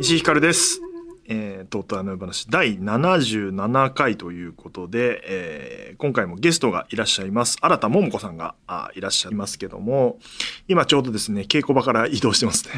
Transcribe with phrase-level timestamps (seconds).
[0.00, 0.80] 石井ひかるです。
[1.28, 7.58] えー、とうとうあの話第77回ということで、えー今回もゲストがいらっしゃいます。
[7.60, 10.20] 新田桃子さんがあいらっしゃいますけども、
[10.68, 12.72] 今ちょうどですね、稽古場から移動してますね。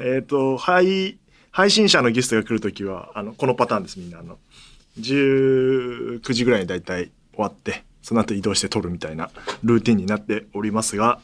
[0.00, 1.18] えっと、配、
[1.52, 4.18] 配信者のゲストが来るときは、あの、このパターンです、みんな。
[4.18, 4.38] あの、
[4.98, 9.30] 19時ぐらいに大体終わって、その後移動して撮るみたいな
[9.62, 11.20] ルーティンになっておりますが、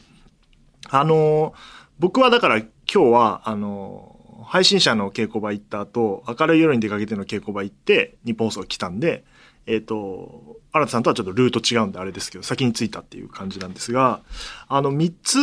[0.89, 1.53] あの
[1.99, 4.15] 僕はだから今日は、あの
[4.45, 9.23] 配信者の稽古場行った後、明るい夜に出かけての稽古場行って、日本放送来たんで、
[9.67, 14.21] えっ、と、新田さんとはちょっとルート違うんであれですけど、先に着いたっていう感じなんですが、
[14.67, 15.37] あの、3つ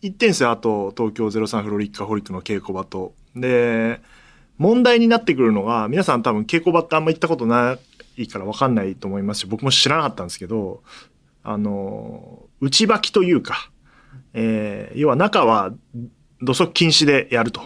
[0.00, 0.52] 行ってんすよ。
[0.52, 3.12] あと、東京03フロリッカホリックの稽古場と。
[3.34, 4.00] で、
[4.58, 7.78] 問題になってくるのが、皆さん多分稽古場ってあんま行ったことな
[8.18, 10.82] いから分かんないと思いますし、僕も知らなかったんですけど、
[11.42, 13.70] あの、内履きというか、
[14.34, 15.72] えー要は中は
[16.42, 17.62] 土足禁止でやると。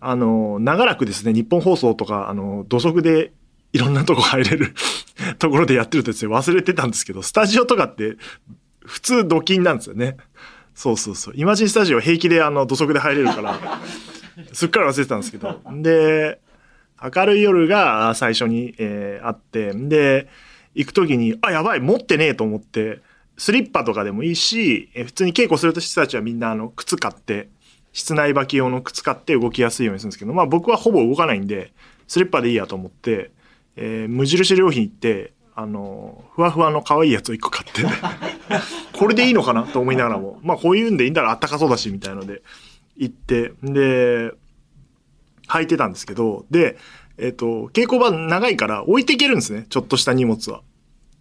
[0.00, 3.32] あの、長らくですね、日本放送とか、あの、土足で
[3.72, 4.74] いろんなとこ入れる
[5.38, 8.16] ところでやってるとですね、忘れてたんですけど、スタジオとかって
[8.84, 10.16] 普通土禁なんですよね。
[10.74, 11.34] そうそうそう。
[11.36, 13.58] イマジンスタジオ平気であの土足で入れるから、
[14.52, 15.60] すっかり忘れてたんですけど。
[15.82, 16.40] で、
[17.14, 20.28] 明るい夜が最初に、えーあって、で、
[20.74, 23.00] 行く時に、あ、やばい、持ってねえと思って、
[23.36, 27.48] スリッパとかでもいいし、えー普通に稽古する人たちはみんなあの靴買って、
[27.92, 31.72] 室内履き用の靴買って動きやすいようにするんですけど、まあ僕はほぼ動かないんで、
[32.06, 33.30] スリッパでいいやと思って、
[33.76, 37.82] えー無印良品行って、あの、ふわふわの可愛いやつを一個買って、
[38.92, 42.42] これでいいのかなと思いながらも、まあこういうんでいいんだらあったかそうだし、みたいので。
[42.98, 44.32] 行って、で、
[45.48, 46.76] 履いてたんですけど、で、
[47.16, 49.66] えっ、と、稽古場長いから置いていけるんですね。
[49.68, 50.62] ちょっとした荷物は。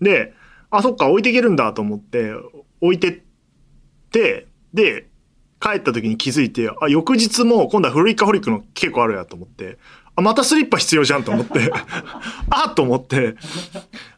[0.02, 0.33] で、
[0.70, 2.33] あ、そっか、置いていけるんだと思って、
[2.81, 3.21] 置いてっ
[4.11, 5.08] て、で、
[5.60, 9.77] 帰った時に気づいて、あ、翌日も今度はフルリカホリックの稽古あるやと思って、
[10.16, 11.71] あ、またスリッパ必要じゃんと思って、
[12.49, 13.36] あと思って、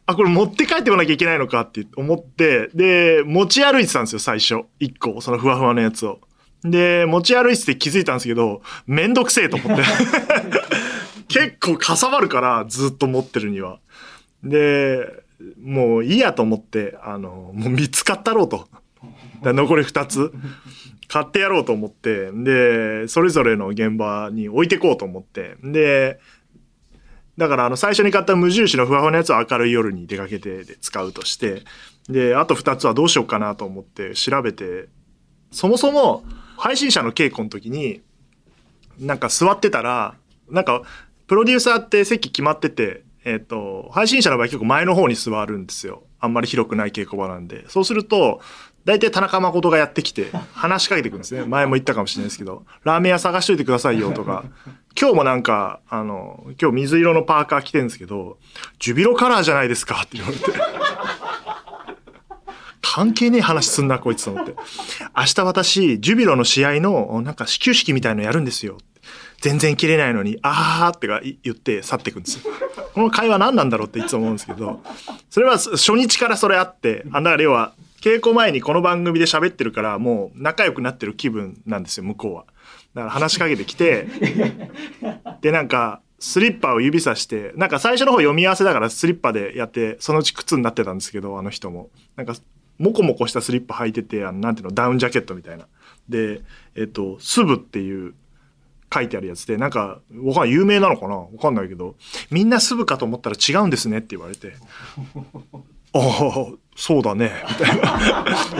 [0.06, 4.62] あ、これ持って帰ってこなきゃいけないのかって思って、で、持ち歩いてたんですよ、最初。
[4.78, 6.20] 一個、そのふわふわのやつを。
[6.64, 9.82] で、持ち歩いてて気づいたんですけど、めんどくせえと思って。
[11.28, 13.78] 結構かさばるから、ずっと持ってるには。
[14.42, 15.06] で、
[15.62, 18.68] もういいやと思って、あの、もう見つかったろうと。
[19.42, 20.32] で残り2つ。
[21.08, 25.56] 買ってやろうと思って、で、それぞれの現場に置いてこうと思って。
[25.64, 26.20] で、
[27.36, 31.62] だからあの最初に買った無印のふわふわのやつは明るい夜に出かけてで使うとして、
[32.08, 34.88] で、あと2つはどうしようかなと思って調べて、
[35.50, 36.22] そもそも
[36.60, 38.02] 配信者の稽古の時に、
[38.98, 40.14] なんか座ってたら、
[40.50, 40.82] なんか、
[41.26, 46.02] プロデューサーって席決まってて、えっ、と、配信者の場合結構前の方に座るんですよ。
[46.20, 47.64] あんまり広くない稽古場なんで。
[47.68, 48.42] そうすると、
[48.84, 51.46] 大体田中誠がやってきて、話しかけてくるんですね。
[51.46, 54.44] 前も言ったかもしれないですけど、ラーメン屋探しといてくださいよとか、
[55.00, 58.38] 今日もなんか、あの、今日水色のパーカー着てるんですけど、
[58.78, 60.79] ジュビロカラーじゃないですかって言われて。
[62.92, 64.56] 関係ねえ話すんな、こいつと思って。
[65.16, 68.78] 明日私、ジュビロの試合の、なんか始球式みたいのやるんですよ。
[69.40, 72.52] 全然切れないのに、あーってか言って去っていくんですよ。
[72.92, 74.82] この会話何なんだろうっていつも思うんですけど、
[75.30, 82.44] それは初日からそれあって、あだから要は、稽古前にこの番組で喋ってるから、もう仲良くなってる気分なんですよ、向こうは。
[82.94, 84.08] だから話しかけてきて、
[85.42, 91.88] で、なんか、スリッパを指さして、なんか最初の方読み合わせだからスリッパでやって、そのうち靴になってたんですけど、あの人も。
[92.16, 92.34] なんか、
[92.80, 95.66] モコモコしたスリッパ履いてて、あの、なんていうの、ダウンジャケットみたいな。
[96.08, 96.40] で、
[96.74, 98.14] えっと、スブっていう
[98.92, 101.16] 書いてあるやつで、なんか、わかんない、有名なのかな？
[101.16, 101.94] わかんないけど、
[102.30, 104.54] みんなスブかと思ったら違うんですねって言われて、
[105.92, 107.80] ああ、そうだね、みたい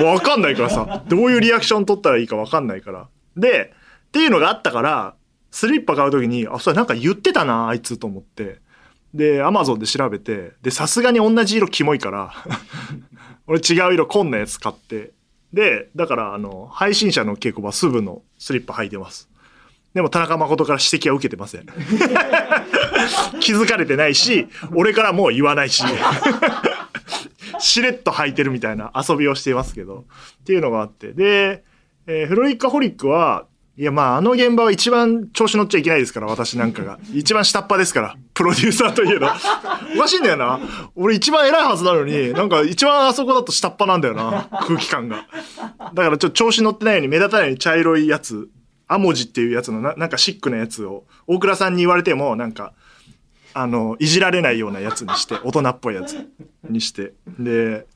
[0.03, 0.11] な。
[0.11, 3.09] わかんないからさ、どういうリアクション取ったらいいかわかんないから。
[3.37, 3.73] で、
[4.09, 5.15] っていうのがあったから、
[5.51, 8.59] スリッパ買うときに、あ、それなんか言ってたな、あいつと思って。
[9.15, 12.33] で、アマゾンで調べて、で、さすがに同じ色キモいから、
[13.51, 15.11] 俺違う色紺のやつ買って。
[15.53, 19.29] で、だから、あの、配信者の稽古場、スブのスリッパ履いてます。
[19.93, 21.67] でも田中誠から指摘は受けてません。
[23.41, 25.83] 気づかれてないし、俺からもう言わないし。
[27.59, 30.05] しれっと履いてるみたいな遊びをしていますけど。
[30.43, 31.13] っていうのがあって。
[31.13, 31.65] で、
[32.07, 33.47] えーフロリッカホリックは、
[33.81, 36.99] いや、まあ、あの現場は一番調子乗っちゃいけないですから、私なんかが。
[37.15, 39.27] 一番下っ端ですから、プロデューサーといえど。
[39.97, 40.61] おかしいんだよな。
[40.97, 45.27] 俺一番偉いはずなのに、なんか一番あそこだと下っ端なんだよな、空気感が。
[45.95, 48.51] だからちょっと調子乗ってないように目立たない茶色いやつ
[48.87, 52.75] アモジっていうやつのななんかシックなやつを大倉さんに言われてもなんか
[53.55, 56.29] あのいじられないようなやつにして大人っぽいやつ
[56.69, 57.87] にしてで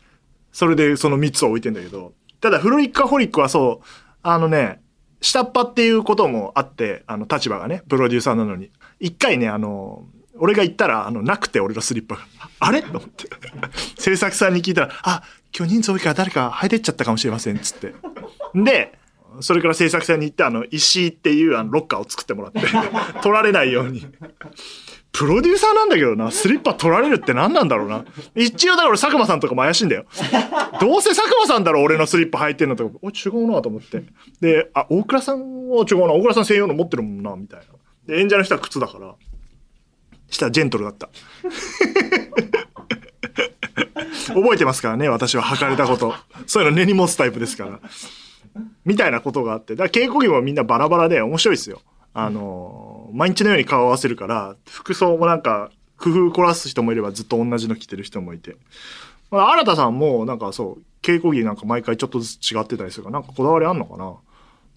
[0.50, 3.86] それでその3つを置いてんだけどただフルリッカホリックはそう
[4.22, 4.80] あのね
[5.24, 10.04] 下っ端っていうこともあってあの立場がねプロデューサーなのに一回ねあの
[10.36, 12.22] 俺が行ったら、あの、なくて、俺のスリッパが。
[12.58, 12.82] あれ？
[12.82, 13.28] と思って。
[13.96, 15.22] 制作さんに聞いたら、あ、
[15.56, 17.94] 今日人数多いから誰か入れちゃったかもしれません、つって。
[18.54, 18.98] で、
[19.40, 22.60] それから制作さんに行って、あの、石井っていうあのロッカーを作ってもらって、
[23.22, 24.06] 取られないように。
[25.14, 28.04] プロデューサーなんだけどな、スリッパ取られるって何なんだろうな。
[28.34, 30.06] 一応だから佐久間さんとかも怪しいんだよ。
[30.80, 34.02] どうせ佐久間さんだろ、俺のスリッパ履いてんのとか、お、違うなと思って。
[34.40, 37.66] で、あ、大倉さんは違うな、大倉さん専用の持ってるもんな、みたいな。
[38.12, 39.14] で、演者の人は靴だから。
[40.28, 41.08] したらジェントルだった。
[44.34, 46.12] 覚えてますからね、私は履かれたこと。
[46.46, 47.78] そういうの根に持つタイプですから。
[48.84, 49.76] みたいなことがあって。
[49.76, 51.82] だから稽古着もみんなバラバラで面白いですよ。
[52.14, 58.56] あの毎日のように顔を合わせるから、服装もなんか工夫凝らす人もいればずっと同じの着てる人もいて。
[59.30, 64.14] まあ、新田さんもなんかそう、稽古着なんか毎回ちょっとずつ違ってたりするから、なんかこだわりあんのかな？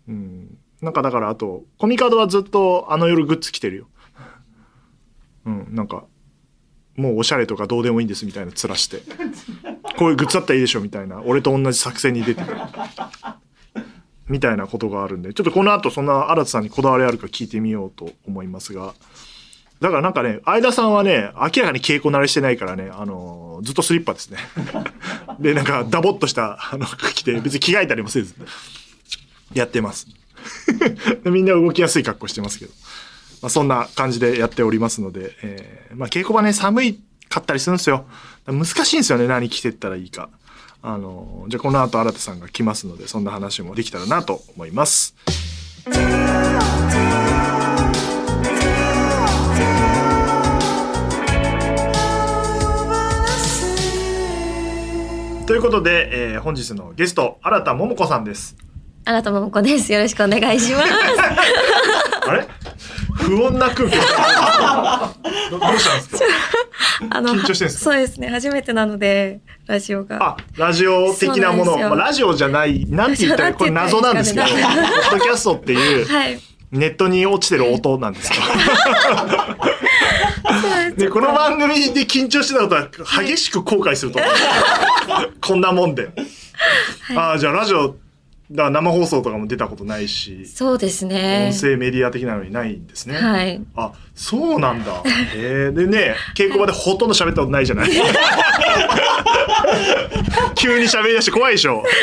[0.07, 0.57] うん。
[0.81, 3.88] なんかだからあと、コミカドはずっとあの夜グッズ着てるよ。
[5.45, 6.04] うん、なんか
[6.98, 9.01] もうおしゃれとかどうでもいいんですみたいな面して
[9.98, 12.48] こういうグッズだったらいいでしょみたいな俺と同じ作戦に出てる
[14.27, 18.94] みたいなことがあるんでちょっとこの後そんな新田さんにこだわりあるか聞いてみようと思いますが
[19.79, 24.39] だからなんかね相田さんはね明らかに稽古慣れしてないからねあのずっとスリッパですね
[25.39, 28.33] でなんかダボっとしたあの服着て別に着替えたりもせず
[29.53, 30.07] やってます
[31.25, 32.71] みんな動きやすい格好してますけど。
[33.41, 38.06] まあ、そんな感じでやっておりますので、えー、まあ、稽古場ね、寒いかったりするんですよ。
[38.47, 40.29] 難しいんですよね、何着てったらいいか。
[40.89, 45.13] あの、じゃあこの後新田さんが来ますので、そんな話もできたらなと思います。
[55.45, 58.56] ということで、えー、本日のゲスト、新田桃子さんです。
[59.04, 59.92] 新田桃子です。
[59.92, 60.86] よろしくお願いします。
[62.30, 62.48] あれ？
[63.18, 63.96] 不穏な空気。
[65.50, 66.25] どうしたんですか？
[67.10, 68.30] あの緊張してんですそうですね。
[68.30, 70.18] 初めてなのでラジオが。
[70.22, 71.78] あラジオ的なもの。
[71.78, 76.40] まあ、ラジオじゃないなんて言ったらこれ謎なんですけど ポッドキャストっていう、はい、
[76.72, 78.36] ネットに落ちてる音なんですよ。
[80.96, 82.90] でこの番組で緊張してたことは
[83.24, 84.31] 激しく後悔すると思う。
[85.42, 86.10] こんなもんで、
[87.02, 87.96] はい、ああじゃあラジオ
[88.50, 91.50] だから生放送とかも出たことないしそうですね。
[91.54, 93.18] 音声メディア的なのにないんですね。
[93.18, 93.62] はい。
[93.76, 95.02] あそうなんだ。
[95.36, 97.90] へえでね稽古場でほとんど喋ったことないじゃない。
[100.56, 101.84] 急に喋り出して怖いでしょ。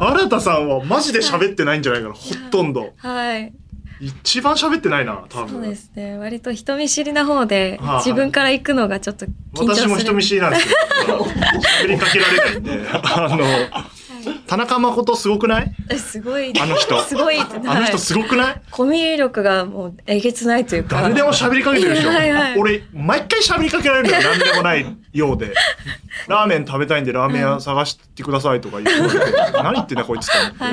[0.00, 2.92] 新田さんはマジで喋ってないんじゃないかな、ほとんど。
[2.96, 3.52] はい。
[4.00, 5.48] 一番喋ってないな多分。
[5.50, 6.16] そうですね。
[6.16, 9.86] 割と人見知りな方で、はあ、自分から行くのがちょっと緊張する。
[9.86, 11.18] 私も人見知りなんですけど
[11.84, 12.88] 喋りかけられないんで。
[12.92, 13.44] あの
[14.46, 15.72] 田中誠すごくない？
[15.98, 16.52] すごい。
[16.60, 17.00] あの人。
[17.02, 17.38] すごい。
[17.38, 18.62] あの人すごくない？
[18.70, 21.02] コミュ力がもうえげつないというか。
[21.02, 22.08] 誰でも喋りかけてるでしょ。
[22.10, 24.22] はいはい、俺、毎回喋りかけられるのよ。
[24.30, 25.54] 何でもないようで。
[26.28, 29.16] ラーメン食べたいんでラーメン屋探してくださいとか言って、
[29.62, 30.64] 何言ってんだこいつと思って。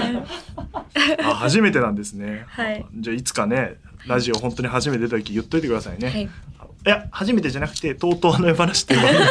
[0.99, 2.45] はい、あ、初めてなんですね。
[2.47, 2.85] はい。
[2.95, 3.75] じゃあいつかね、
[4.07, 6.09] ラジオ本当に初めて出た時言っといてくださいね。
[6.09, 6.29] はい
[6.85, 9.27] いや、初めてじゃなくて、とうとうあの話っていう番組に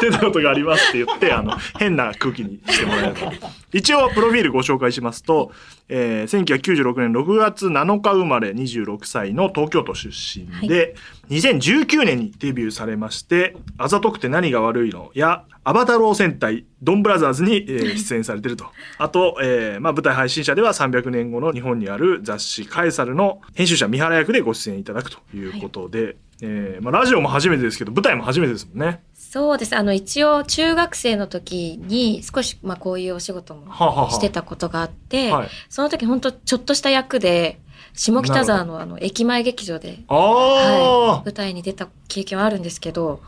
[0.00, 3.32] 出たことがありますって言って、あの、変な空気にしてもらえれば。
[3.74, 5.50] 一応、プロフィールご紹介しますと、
[5.88, 10.94] えー、1996年6月7日生まれ26歳の東京都出身で、
[11.28, 15.10] はい、2019年にデビューされまして、あざとくて何が悪いの？
[15.14, 18.66] や、アバタロー戦隊、ドンブラザーズに、えー、出演されてると。
[18.98, 29.02] あと、えー、まあ、舞台配信者では300年後の日本にある雑誌カエサルの編集者三原役でご出演いただくということで、はいえーまあ、ラジオも初めてですけど舞台も初めてですもんね。
[29.34, 29.74] そうです。
[29.74, 37.58] あの一応中学生の時に少し、まあ、こういうお仕事もしてたことがあって、ははその時本当ちょっとした役で
[37.94, 43.22] 下北沢のあの駅前劇場で、はい、舞台に出た経験はあるんですけど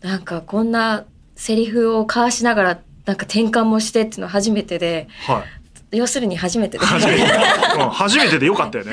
[0.00, 1.04] なんかこんな
[1.36, 5.59] セリフを交わしながらなんか転換もしてっていうのは初めてで、はい、
[5.92, 8.92] 要するに初めてで初めて、うん、初めてでよかったよね。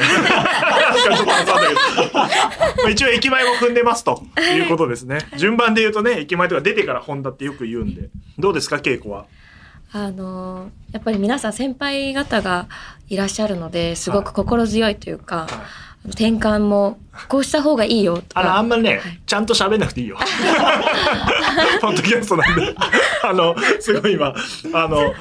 [2.91, 4.23] 一応駅前も踏んでますと
[4.55, 5.19] いうことですね。
[5.37, 8.09] 順番で言うとね、駅前とか出てから本田ってよく言うんで。
[8.39, 9.25] どうですか、稽古は？
[9.93, 12.67] あのやっぱり皆さん先輩方が
[13.07, 15.49] いらっしゃるのですごく心強いというか、はい、
[16.07, 16.97] 転換も
[17.27, 18.17] こうした方がいいよ。
[18.17, 20.17] とかあのあんまりね、はい、ちゃんと喋んなくていいよ。
[21.81, 22.75] ポッドキャストなんで。
[23.23, 24.33] あの、すごい今、
[24.73, 25.13] あの、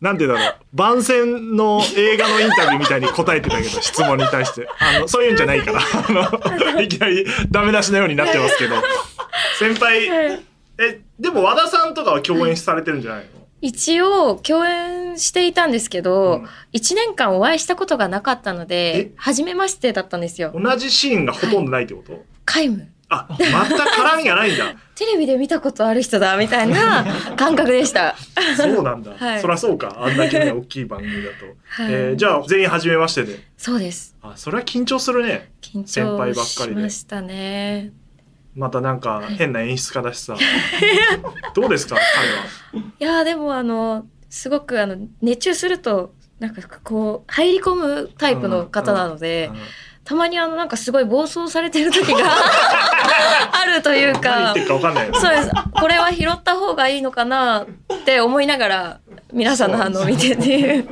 [0.00, 4.68] なんて言うんだろう、番宣の映画のインタビューみたいに答えてたけど、質問に対して。
[4.78, 6.12] あの、そういうんじゃないから、あ
[6.76, 8.76] の、 いきなりダメ出しのようになってますけど、
[9.58, 10.06] 先輩、
[10.78, 24.74] え、でも和田さんとかは共演されてるんじゃないの、一応共演していたんですけど、うん、1年間お会いしたことがなかったので初めましてだったんですよ同じシーンがほとんどないってこと、はい、皆無あ、全く絡みがないんだ。
[24.94, 28.14] テレビで見たことある人だ、みたいな 感覚でした。
[28.56, 29.12] そうなんだ。
[29.16, 29.96] はい、そりゃそうか。
[29.98, 31.46] あんだけね、大きい番組だと。
[31.82, 33.38] はい、えー、じゃあ、全員初めましてで。
[33.56, 34.14] そうです。
[34.20, 35.50] あ、それは緊張するね。
[35.62, 36.80] 緊張先輩ばっかりで。
[36.80, 37.92] しましたね。
[38.58, 40.36] またなんか変な演出家だしさ。
[41.54, 41.96] どうですか、
[42.72, 42.88] 彼は。
[42.98, 49.60] いや、でもあの、すごくあの、熱中すると、なんかこう、入り込むタイプの方なので、うんうん。
[49.60, 49.66] うん
[50.08, 52.32] たまにあのなんかすごい暴走されてる時が
[53.52, 54.54] あるというか
[55.12, 55.50] そうです。
[55.78, 59.00] これは拾った方がいいのかなって思いながら
[59.32, 60.88] 皆さんの反応を見てっていう。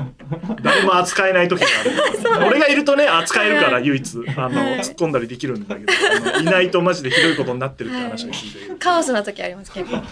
[0.63, 2.45] 誰も扱えない時がある。
[2.49, 4.19] 俺がいるとね扱えるから唯一。
[4.37, 6.39] あの、突っ込んだりできるんだけど。
[6.41, 8.69] いないとマジでひどいことになってるって話を聞いて。
[8.69, 10.03] る、カオスな時あります結構。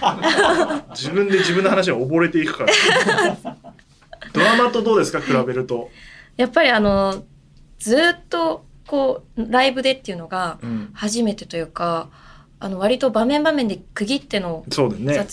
[0.95, 2.73] 自分で自分の話が溺れていくから。
[4.33, 5.91] ドラマとどうですか比べると？
[6.37, 7.25] やっぱりあの
[7.79, 10.59] ずっとこうライブでっていうのが
[10.93, 12.09] 初めてというか、
[12.61, 14.91] うん、あの割と場面場面で区切っての撮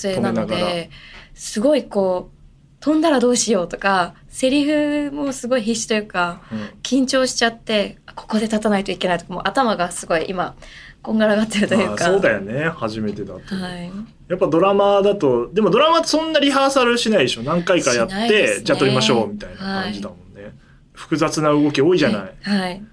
[0.07, 0.89] 影なので、ね、
[1.33, 2.40] すごいこう
[2.82, 10.56] 飛んだらどうしようとかセリフもすごい必死というか、うん、緊張しちゃってここで立たないといけないとかもう頭がすごい今
[11.02, 12.06] こんがらがってるというか。
[12.06, 12.70] そうだよね。
[12.70, 13.92] 初めてだと、はい、
[14.28, 17.44] やっぱドラマだとでもドラマそんなリハーサルしないでしょ。
[17.44, 20.52] 何回かやって、ね、じゃあ撮りましょうみたいな感じだもんね、はい、
[20.94, 22.84] 複雑な動き多いじゃない、はい、はい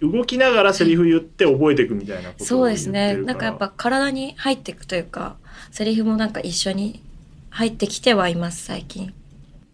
[0.00, 3.16] 動きながらセリフ言って覚えていくみたいなことそうですね。
[3.16, 5.36] なんかやっぱ体に入っていくというか
[5.70, 7.02] セリフもなんか一緒に
[7.50, 9.14] 入ってきてはいます最近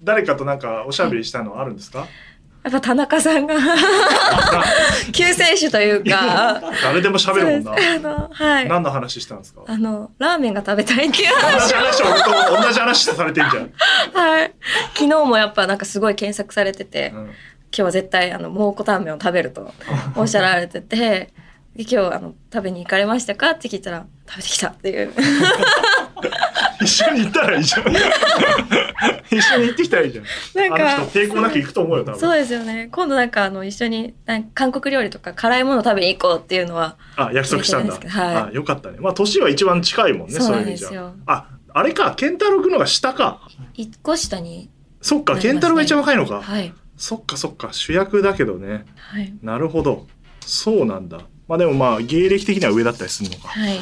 [0.02, 2.07] 誰かとなんかおしゃべりしたのあるんですか、
[2.62, 3.54] やっぱ田中さんが
[5.12, 6.61] 救世主というか。
[6.83, 7.73] 誰でも喋るもんな。
[7.73, 9.62] あの、はい、何の話したんですか？
[9.66, 13.73] あのラーメンが食べたいっていう話同じ話を同じ話されてんじゃん。
[14.14, 14.52] はい。
[14.95, 17.21] 昨日もやっぱなんかすごい検索されてて、うん。
[17.23, 17.33] 今
[17.73, 19.73] 日は絶対あの蒙古タンメンを食べると
[20.16, 21.30] おっしゃられてて
[21.76, 23.50] 今日あの食べに行かれましたか？
[23.52, 25.12] って聞いたら食べてきたっていう
[26.82, 27.82] 一緒に行ったらいいじゃん。
[29.30, 30.25] 一緒に行ってきたらいいじゃん。
[30.54, 32.20] なんかあの人抵抗なく行くと思うよ多分。
[32.20, 32.88] そうですよね。
[32.90, 34.14] 今度なんかあの一緒に
[34.54, 38.99] 韓国料理とか辛いもの食べに行こうっていうのはあ約束したんだ、はい、あよかったね。
[39.00, 41.14] まあ年は一番近いもんねそうなんですよ。
[41.26, 41.46] あ。
[41.72, 43.40] あれか健太郎君のが下か。
[43.75, 44.68] 一個下に、ね、
[45.00, 46.42] そっか健太郎が一番若いのか。
[46.42, 46.75] はい。
[46.96, 47.72] そっかそっか。
[47.72, 50.06] 主役だけどね、はい、なるほど。
[50.44, 51.20] そうなんだ。
[51.46, 53.80] まあでもまあ芸歴的には上だったりするのか、はい、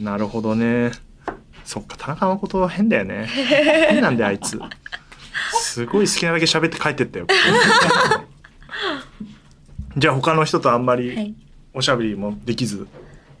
[0.00, 0.90] なるほどね
[1.64, 3.26] そっか田中誠は変だよね。
[3.90, 4.58] 変なんだよあいつ。
[5.52, 7.26] すごい好きなだけ喋って帰ってったよ。
[9.96, 11.34] じゃあ他の人とあんまり
[11.74, 12.86] おしゃべりもできず、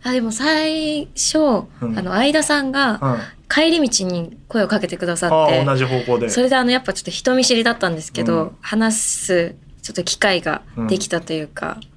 [0.02, 1.38] あでも最初、
[1.80, 6.28] うん、あの相田さんが帰り道に声をかけてくださって、同じ方向で。
[6.28, 11.88] それであのやっぱちょっと人見知りだったんですけど、うん、話すちょっと機会ができたというか、うん、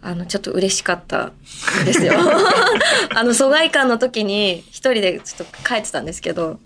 [0.00, 1.32] あのちょっと嬉しかった
[1.82, 2.12] んですよ。
[3.14, 6.60] あの疎外感の時に一人でちょっと帰ってたんですけど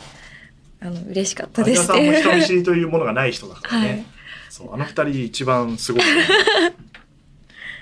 [0.81, 1.87] あの嬉しかったです。
[1.87, 4.05] 相田さんも人見知りというものがない人だからね、はい、
[4.51, 6.07] そうあの二人一番すごい、ね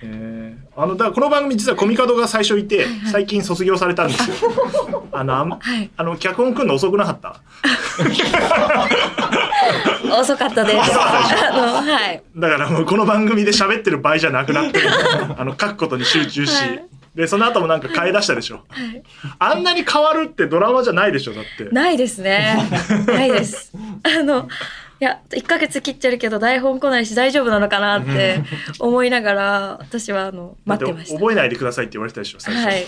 [0.02, 4.37] えー、あのだからこの番組実はコミカドが最初いて、はいはい、最近卒業されたんですよ。
[5.12, 7.40] あのあ,、はい、あの脚本くんの遅くなかった？
[10.11, 10.76] 遅かったです。
[10.99, 12.23] あのはい。
[12.37, 14.88] だからもうこの番組で喋ってる場合じゃなくなってる。
[15.37, 16.50] あの書くことに集中し。
[16.50, 16.85] はい。
[17.14, 19.02] でその後もなんか変え出したでしょ、はい、
[19.40, 21.64] あんなに変わるってドラマじゃないでしょだって。
[21.64, 22.57] ないですね。
[23.07, 23.73] ないです。
[24.05, 24.49] あの
[25.00, 28.43] いや1か月切ってるけど台本来ないし大丈夫なのかなって
[28.79, 31.19] 思いながら私はあの待ってました。
[31.19, 32.87] 覚えないでくださいって言われたでしょ最初、はい、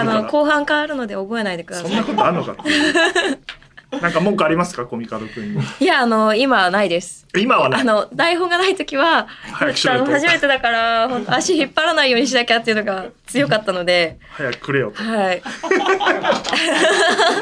[0.00, 1.88] あの後半変わるので覚えないでください。
[1.88, 2.56] そんなことあるのか
[3.90, 4.84] なんか文句ありますか？
[4.84, 5.62] コミカド君に。
[5.80, 7.26] いやあの今はないです。
[7.36, 9.28] 今はあの台本がない時は
[9.60, 14.18] あの初めてだから足引っ張らないようにしなきゃっていうのが強かったので。
[14.30, 15.02] 早くくれよと。
[15.02, 15.42] はい。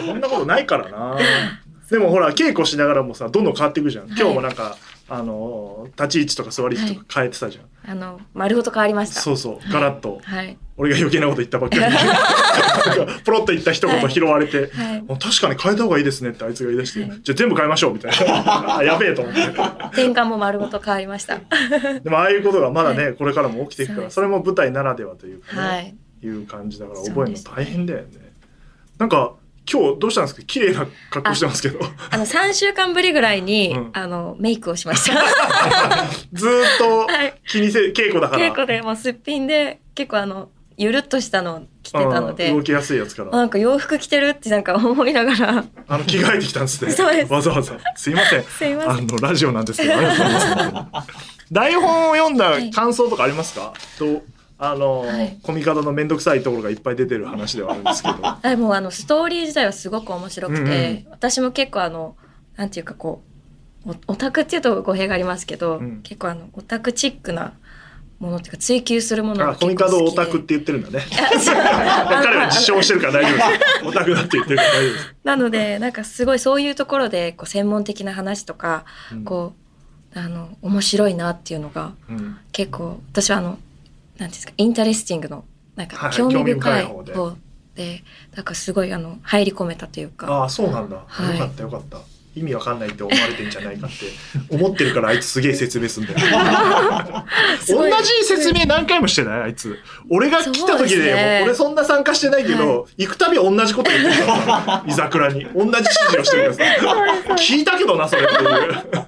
[0.05, 1.17] そんなことないからな。
[1.91, 4.77] でもほら稽古しながらもさどんどん変わっていくじゃん、はい、今日もなんか
[5.09, 9.21] あの立ち位置とか座り位置とか変えてたじゃん、はい、あの丸ごと変わりました。
[9.21, 9.73] そうそう。
[9.73, 11.85] ガラッと、はい、俺が余計なこと言ったばっかり
[13.23, 18.83] ポ ロッと言った一言拾われて、はい、確かに変えた方がいいですねってあいつが言い出して、はい、じゃあ全部変えましょうみたいな。
[18.83, 19.41] やべえと思って。
[19.41, 21.39] 転換も丸ごと変わりました。
[22.03, 28.07] でもああいうことがまだね、これからも起きていくからそれも舞台ならではというかね、はい、いう感じだから覚えるの大変だよね。
[28.99, 29.35] なんか
[29.71, 30.43] 今日どうしたんですか？
[30.43, 31.81] 綺麗な格好してますけど。
[32.11, 35.15] あの、3週間ぶりぐらいに、うん、あの、メイクをしました。
[36.33, 37.07] ずっと
[37.49, 38.47] 気にせ、はい、稽古だから。
[38.47, 42.53] 稽古で、もうすっぴんで、結構あの、ゆるっとしたのを着てたので。
[42.53, 43.31] 動きやすいやつから。
[43.31, 45.65] なんか洋服着てるってなんか思いながら。
[45.89, 46.91] あの、着替えてきたんですね。
[46.93, 47.33] そうです。
[47.33, 47.79] わざわざ。
[47.97, 48.45] すいません。
[48.45, 48.91] すいません。
[48.91, 51.09] あの、ラジオなんですけど、ありがとうございます。
[51.53, 54.23] 台本を読んだ感想とかありますか、はい、と
[54.59, 58.17] あの、はい、コミカドの面倒くさいところがいっぱい出てる話ではあるんですけど。
[58.43, 62.17] でもあのストーリー自体はすごく面白くて、うんうん、私も結構あの
[62.57, 63.23] なんていうかこ
[63.87, 67.53] うオタクっていうと語弊がありますけど、うん、結構あのオタクチックな
[68.19, 71.05] ものっていうか追求するものがコミカドオタクって言ってるんだね。
[71.11, 73.85] 彼は自称してるから大丈夫です。
[73.87, 75.15] オタクだって言ってるから大丈夫です。
[75.25, 79.53] なのでなんかすごいそういうところでこう専門的な話とか、うん、こ
[80.15, 83.59] うあの面白いなっていうのが、うん、結構私はあの
[84.19, 85.45] なんですか interesting の
[85.77, 87.37] なんか興味深い方
[87.75, 88.05] で、
[88.35, 90.29] なんかすごいあの入り込めたというか。
[90.29, 91.99] ああそうなんだ、はい、よかったよかった。
[92.37, 94.07] 意味わかんないって思われてんじゃないかって
[94.53, 96.19] 思ってるからあいつすげえ説明すんだよ。
[97.69, 99.43] 同じ説明何回もしてない？
[99.43, 99.79] あいつ。
[100.11, 104.35] 俺が来た時で、ね、俺そんな参加してないけど、はい、行くたび同じこと言ってるよ
[104.87, 105.45] 居桜に。
[105.55, 109.05] 同じ指示をしてるからさ聞いたけどなそれっていう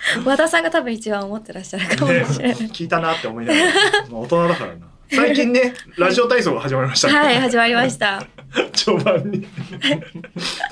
[0.24, 3.66] 和田さんが多分一番思ってらっしゃるかもしれない、ね、聞いたなって思いながら
[4.10, 4.86] 大人だからな。
[5.12, 8.24] 最近ねラジオ体操が始まりました、ね、はい始まりました。
[8.72, 9.46] 序盤に。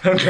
[0.05, 0.25] なんか、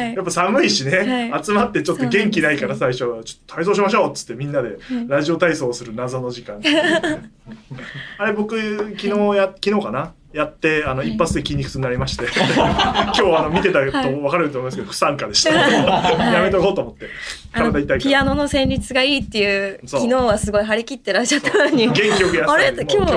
[0.00, 6.60] はい、やっぱ寒いしね、はい、集まってちょっと元気ないから最初はちょっと体操しましょうっつってみんなでラジオ体操をする謎の時間、
[8.18, 8.58] あれ僕
[8.96, 10.12] 昨日や昨日かな？
[10.34, 12.24] やってあの、一発で筋肉痛になりまして。
[12.34, 15.52] 今日あの見てたと分かると思いますけど、不参加でした。
[15.54, 17.08] やめとこうと思って。
[17.52, 21.86] 体痛いピアノの旋律がいいっていう昨日はすごい張り切ってらっしゃったのに。
[21.86, 22.70] 元気よくやってあれ？
[22.70, 23.12] 今日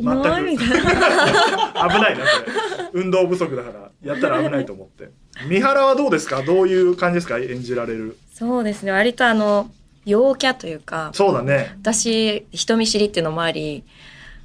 [0.00, 2.24] 今日みたいな危ないな。
[2.24, 2.26] こ
[2.94, 5.10] れ運動不足だからやったら危ないと思って。
[5.48, 6.42] 三原はどうですか？
[6.42, 7.38] どういう感じですか？
[7.38, 8.16] 演じられる。
[8.32, 8.92] そうですね。
[8.92, 9.70] 割とあの
[10.06, 11.76] 陽キャというかそうだね。
[11.82, 13.84] 私人見知りっていうのもあり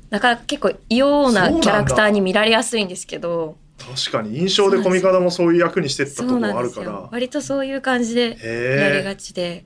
[0.10, 3.58] だから結構異様なキャラクターに見られやすいんですけど。
[3.78, 7.10] 確かに印象でコミカドもそういう役にしてったところあるから。
[7.12, 9.66] 割とそういう感じでやりがちで。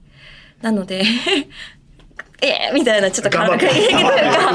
[0.62, 1.04] なので
[2.44, 3.70] えー、みたいなちょっと頑張って。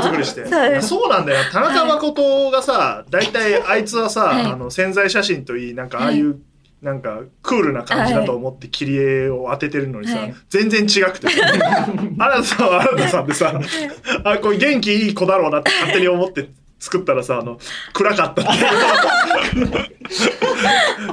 [0.02, 0.44] 作りして。
[0.82, 1.08] そう。
[1.08, 1.44] なんだよ。
[1.52, 6.38] 田中誠がさ大体、あいつはさ、はい、あの潜在写真といいなんかああいう、はい
[6.82, 11.28] なんかクールな感じだと思って切り絵を当ててるのにさ、はい、全然違くて。
[11.32, 13.60] 新田さんは新田さんでさ、
[14.24, 17.58] あこれ元気いい子だろうなって勝手に思って作ったらさあの
[17.92, 18.44] 暗かったっ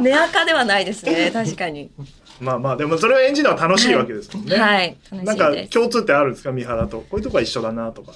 [0.02, 1.32] 寝垢ではないですね。
[1.32, 1.91] 確かに。
[2.41, 6.97] まあまあでもそれを演じるのは楽しいわけですもんね、はい、はい、なんか共通ってあるんですか三原と？
[6.97, 8.13] こういうとこは一緒だなとか。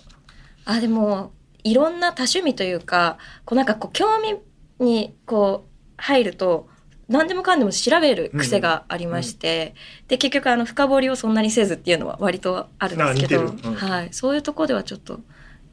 [0.66, 1.32] あでも
[1.64, 4.36] いろんな多趣味というかこうなんかこう興味
[4.80, 6.68] にこう入ると
[7.08, 15.20] 何でもかんでも調べる癖がありまして、うん、で結局あの深掘りをそんなにせずっていうのは割とあるんですけど、うん、はい、そういうところではちょっと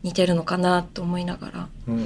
[0.02, 1.96] 似てるのかなと思いながら、うん。
[1.96, 2.02] は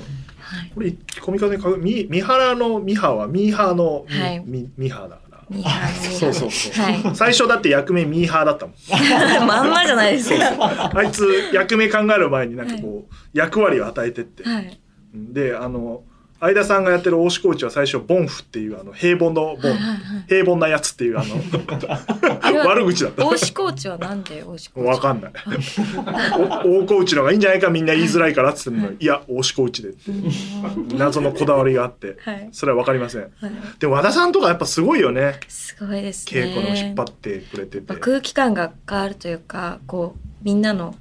[0.64, 5.18] い、これコミカでみ三原のミハはミーハーのミ,、はい、ミミハーだ
[5.50, 8.76] ミーハーそうそうそう、はい、最初だって役名ミーハーだったもん。
[9.46, 10.92] まんまじゃないですか。
[10.94, 14.78] あいつ役名考える前になんかこう、役割を与えてって、はい、
[15.14, 16.02] であの
[16.40, 19.76] 相田さんがやってる大志コーチは最初ボンフっていうあの平凡のボン、
[20.28, 21.34] 平凡なやつっていうあの
[22.66, 23.24] 悪口だった。
[23.24, 24.88] 大志コーチはなんで大志コーチ？
[24.90, 25.32] わかんない。
[25.32, 30.12] 大コーチの方がいいんじゃないかみんな言いづらいからっつっても、いや大志コーチでって。
[30.94, 32.16] 謎のこだわりがあって、
[32.52, 33.32] それはわかりません、
[33.80, 35.40] でも和田さんとかやっぱすごいよね。
[35.48, 36.40] すごいですね。
[36.40, 37.94] 稽古の引っ張ってくれてて。
[37.96, 40.94] 空気感が変わるというかこうみんなの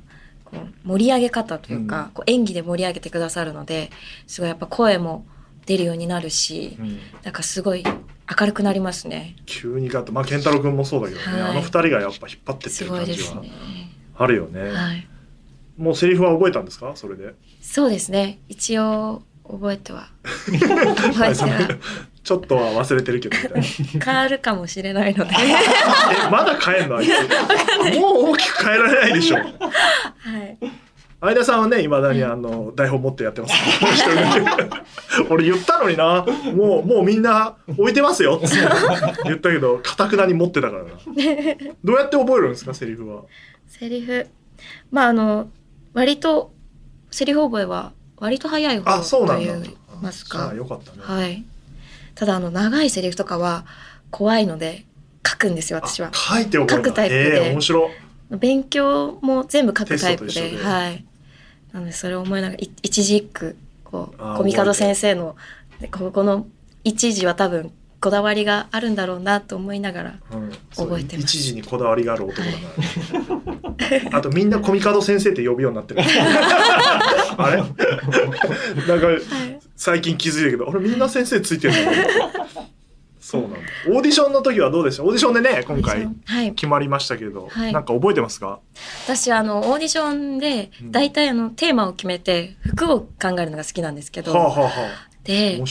[0.51, 3.91] こう盛り上げ方というか、うん、こう演技で盛り上げてくださるので
[4.25, 5.25] すごいやっぱ声も
[5.65, 9.36] 出るようになるし、うん、なんかすごい明るくなりますね。
[9.45, 13.43] 急にガッとまあ健太郎君もそうだけどね、はい、あの二人がやっぱ引っ張ってってる感じは
[14.15, 14.69] あるよね、ね。
[14.69, 15.07] はい、
[15.77, 16.93] もうセリフは覚えたんですか？
[16.95, 17.36] それで。
[17.62, 18.39] そうですね。
[18.47, 20.07] 一応覚えては。
[22.23, 23.62] ちょっとは忘れてるけどみたい
[23.99, 24.05] な。
[24.05, 25.31] 変わるかもしれないので。
[25.39, 27.99] えまだ変えんのあいつ？
[27.99, 29.38] もう大きく変えられないでしょ。
[29.38, 29.47] はい。
[31.19, 33.53] 相田さんはねいまだにあの台本持ってやってます。
[35.31, 36.25] 俺言ったのにな。
[36.53, 38.39] もうもうみんな置いてますよ。
[38.45, 38.55] っ て
[39.23, 40.89] 言ったけどかたくなに持ってたからな。
[41.83, 43.23] どうやって覚えるんですかセリフは？
[43.67, 44.27] セリフ。
[44.91, 45.49] まああの
[45.93, 46.51] 割と
[47.10, 50.53] セリフ覚えは割と早い方と言いますか。
[50.56, 50.97] よかったね。
[51.01, 51.43] はい。
[52.15, 53.65] ただあの長いセリフとかは
[54.10, 54.86] 怖いので
[55.25, 56.12] 書くんですよ私は。
[56.13, 57.89] 書いて書くタイプで、えー、面白。
[58.32, 61.06] 勉強も全部書くタイプではい。
[61.73, 65.36] なのでそれを思いながら一字一句こうコミカド先生の
[65.91, 66.47] ここの
[66.84, 70.19] 一字は多分こだわりがあるんだろうなと思いながら
[70.75, 71.38] 覚えてます。
[71.38, 74.17] 一時にこだわりがある男だから。
[74.17, 76.01] あとみんなコミカド先生って呼ぶようになってる。
[77.38, 77.58] あれ？
[77.58, 79.08] なんか、
[79.76, 81.73] 最近気づいたけど、あれみんな先生ついてる
[83.19, 83.58] そうなんだ。
[83.89, 85.04] オーディションの時はどうでした？
[85.04, 86.08] オーディションでね、今回
[86.56, 88.60] 決まりましたけど、はい、なんか覚えてますか？
[89.06, 94.71] 私、あの、オーディションで、大体あの、テーマを決めて、服を考えるのが好きなんですけど、はあはあ、
[95.26, 95.62] で、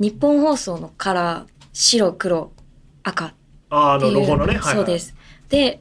[0.00, 2.52] 日本放送のカラー、白、黒、
[3.04, 3.34] 赤
[3.70, 4.54] ああの、ロゴのね。
[4.54, 5.14] はいはい、そうです。
[5.48, 5.80] で、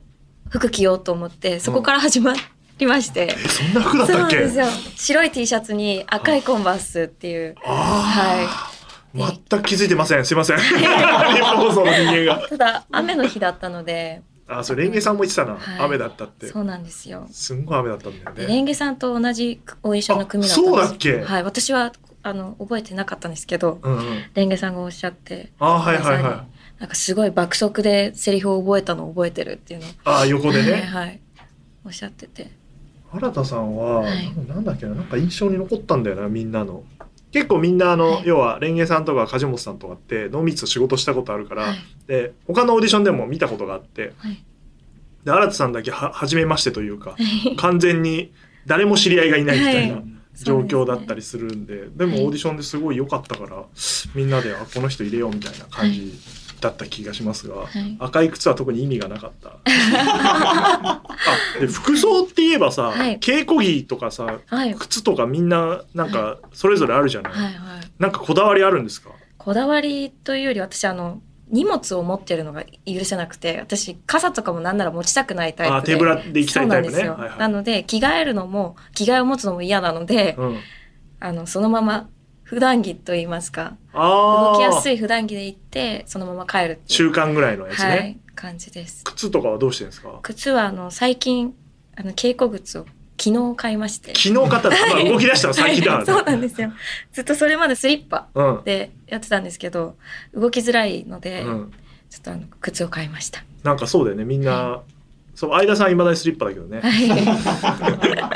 [0.49, 2.33] 服着ようと思って、そこから始ま
[2.83, 3.35] りまして。
[3.35, 4.37] うん、そんな服だったっけ？
[4.37, 4.65] そうですよ。
[4.95, 7.55] 白い T シャツに赤いコンバースっていう。
[7.63, 8.69] は
[9.15, 9.17] い。
[9.17, 10.25] 全く気づいてません。
[10.25, 10.57] すいません。
[10.57, 10.85] 日
[11.41, 12.47] 本放送の人間が。
[12.47, 14.21] ただ、雨の日だったので。
[14.47, 16.47] あ、それレンゲさんも言ってたな、はい、雨だったって。
[16.47, 17.27] そうなんですよ。
[17.31, 18.47] すんごい雨だったんだよね。
[18.47, 21.21] レンゲさんと同じオーディションの組だったんですそうだっけ？
[21.21, 21.43] はい。
[21.43, 21.93] 私は、
[22.23, 25.51] あの、覚えてなかったんですけど、うんうん、レンゲさんがおっしゃって。
[25.59, 26.79] あ、はいはいはい。
[26.79, 30.71] なんかすごい爆速でセリフを覚えたのを覚えてるっていうのあ、横でね。
[30.71, 31.19] はい、はい。
[31.85, 32.51] おっしゃってて。
[33.13, 36.83] 新田さんは、はい、なんだっけな、なんか印象に残ったんだよな、みんなの。
[37.31, 44.43] 結構みんなあの、はい、要はレンゲさんとか梶本さんとかって濃密と仕事したことあるから、はい、で他のオーディションでも見たことがあって、はい、
[45.23, 47.15] で新田さんだけは初めましてというか、
[47.57, 48.31] 完全に
[48.65, 50.01] 誰も知り合いがいないみたいな。
[50.35, 53.65] 状況だったりするんででもオーディションですごい良かったから、
[54.15, 56.11] みんなであこの人入れようみたいな感じ
[56.63, 59.57] だった気がしますが、はい、赤い靴は特に意味がなかった。
[59.65, 61.01] あ
[61.59, 67.53] で服装って言えばさ、はい、稽古着とかさ、はい、靴とかみんななんかそれぞれあるじゃない、はいはい、
[67.99, 69.09] なんかこだわりあるんですか？
[69.37, 75.77] こだわりというより私あの荷物を持ってるのが許せなくて私傘とかもなんなら持ちたくないタイプで。
[75.77, 77.03] あ手ぶらで行きたいタイプね。
[77.03, 80.57] なはいはい、なので着替えるのも着替えを持つのも嫌なので、うん、
[81.19, 82.07] あのそのまま
[82.53, 83.75] 普段着と言いますか。
[83.93, 89.03] 動きやすい普段着で行ってそのまま帰る中間ぐらいのやつね、はい、感じです。
[89.03, 90.19] 靴とかはどうしてるんですか？
[90.21, 91.55] 靴はあの最近
[91.95, 92.85] あの稽古靴を
[93.17, 94.13] 昨日買いまして。
[94.15, 96.71] 昨日買った まあ動き出したの最近だ、ね、そうなんですよ。
[97.11, 98.27] ずっとそれまでスリッパ
[98.63, 99.95] でやってたんですけど、
[100.33, 101.71] うん、動きづらいので、うん、
[102.11, 103.43] ちょっとあの靴を買いました。
[103.63, 104.25] なんかそうだよね。
[104.25, 104.81] みんな、はい。
[105.33, 106.81] そう相田さんいまだにスリッパだけどね。
[106.83, 106.91] そう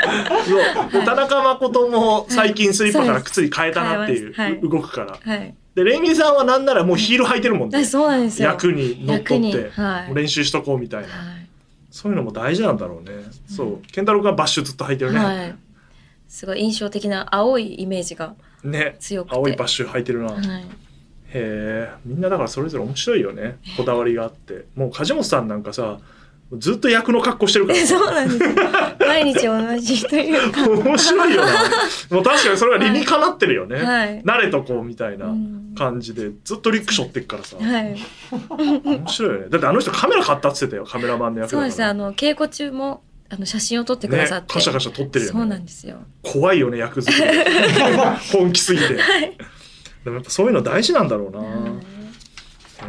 [1.06, 5.20] 田中誠も最近スリッパから靴に変えたなっていう、はい、動くから。
[5.22, 7.84] はい、でレンゲさんはなんならもうヒール履いてるもんね。
[7.86, 8.50] そうなんですよ。
[8.50, 11.08] 役に乗っ取って、はい、練習しとこうみたいな、
[11.92, 13.12] そういうのも大事なんだろうね。
[13.48, 13.82] そう。
[13.92, 15.56] 健太郎がバッシュずっと履いてるね。
[16.28, 18.36] すごい印象的な青いイメージが
[19.00, 20.32] 強くて、ね、青いバッシュ履いてるな。
[20.32, 20.36] へ
[21.34, 21.90] え。
[22.06, 23.58] みんなだからそれぞれ面白いよね。
[23.78, 24.66] こだわりがあって。
[24.76, 26.00] もう梶本さんなんかさ
[26.54, 27.80] ずっと役の格好してるから。
[27.86, 28.56] そうなんです。
[29.00, 30.70] 毎日同じというか。
[30.70, 31.52] 面白いよな。
[32.10, 33.84] もう確かにそれが理にかなってるよね。
[33.84, 35.34] はい、慣れとこうみたいな
[35.78, 37.58] 感じで、ずっとリュック背負ってっからさ。
[37.58, 37.98] はい。
[38.84, 39.48] 面白いよね。
[39.50, 41.84] だってあの人カメラ買ったって言ってたよ、カメラマンの役そうです。
[41.84, 44.44] あの、稽古中も、あの、写真を撮ってくださって。
[44.44, 45.40] ね、カシャカシャ撮ってるよね。
[45.40, 45.98] そうなんですよ。
[46.24, 47.28] 怖いよね、役作り。
[48.32, 48.98] 本気すぎて。
[48.98, 49.38] はい。
[50.06, 51.44] でもやっぱそういうの大事なんだろうな。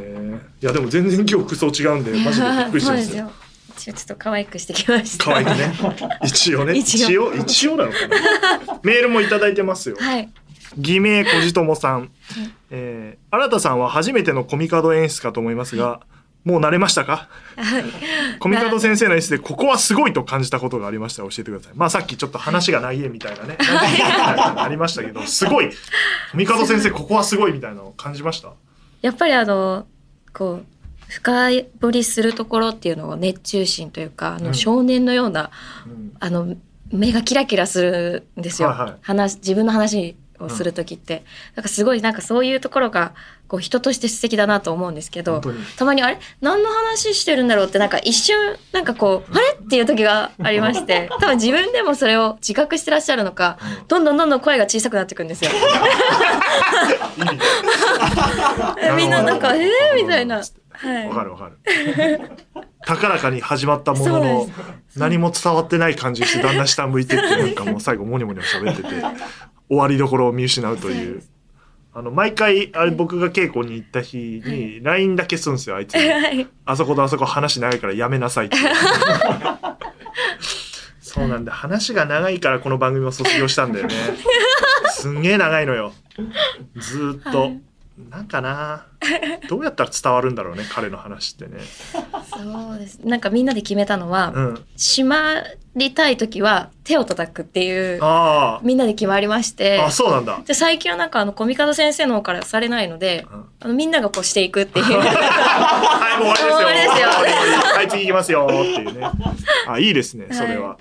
[0.01, 3.31] えいやでも全然今日服装違うんでマジでびっくりしますよ。
[3.93, 5.25] ちょっと可愛くしてきました。
[5.25, 5.73] 可愛くね。
[6.25, 6.75] 一応ね。
[6.79, 8.81] 一応、一応なのかな。
[8.85, 9.97] メールもいただいてますよ。
[9.99, 10.29] はい。
[10.77, 12.11] 偽名小じともさん。
[12.71, 16.01] えー、新田さんは初めてのコミカド演出かと思いますが、
[16.45, 17.85] もう慣れましたか、はい、
[18.39, 21.73] コミカド先生の演出でここはすごいと感じたことがありましたら教えてください。
[21.75, 25.71] まあさっきちょっと話がないえみたいなね、ありましたけど、すごい。
[26.33, 28.53] コミカド先生ここはすごいみたいなのを感じました？
[29.03, 29.87] やっぱりあの、
[30.33, 30.67] こう、
[31.09, 35.51] 深掘りするところっていうのを熱中心というか、あの少年のような、
[35.87, 36.57] うん、あの
[36.93, 41.23] 目がキラキラするんですよ、はいはい、話自分の話をする時って、うん、
[41.57, 43.15] なんかすごいなんかそういうところが
[43.49, 45.41] こう人として素敵だなと思うんですけど
[45.77, 46.19] たまにあれ？
[46.43, 48.37] 何の話してるんだろうってなんか一瞬
[48.73, 49.59] なんかこう、あれ？
[49.61, 55.51] っていう時がありまして 多分自分でもそれを自覚してらっしゃるのか、どんどんどんどん声が小さくなっていくんですよ。
[58.97, 60.43] みんななんか「えー?」みたいな。
[61.09, 61.59] わ、かるわかる。
[62.87, 64.51] 高らかに始まったものの、
[64.97, 68.89] 何も伝わってない感じして、だんだん下向いてって、なんかもう最後、モニモニ喋ってて、
[69.69, 71.23] 終わりどころを見失うという。
[71.95, 76.47] あの、毎回、あれ僕が稽古に行った日に、LINE だけするんですよ、あいつに。
[76.65, 78.57] あそことあそこ話長いからやめなさいって。
[81.01, 81.53] そうなんだ。
[81.53, 83.95] 話が長いからこの番組を卒業したんだよね。
[84.91, 85.93] すんげえ長いのよ。
[86.77, 87.53] ずっと。
[88.11, 88.87] なんかな。
[89.49, 91.59] どうやったら伝わるんだろうね彼の話ってね。
[92.31, 93.01] そうです。
[93.05, 94.65] なんかみんなで決めたのは、うん。
[94.77, 95.43] 閉ま
[95.75, 100.41] りたい時は手を叩くっていうあみんなで決まりましてああそうなんだ。
[100.45, 103.45] で最近はなんかあのコミカド先生の方からされないのでうん。
[103.61, 104.85] あのみんながこうしていくっていう。
[104.99, 107.09] はいもう終わりですよ。
[107.75, 108.47] はい次行きますよ。
[108.49, 109.11] っていうね。
[109.67, 110.77] あいいですねそれは、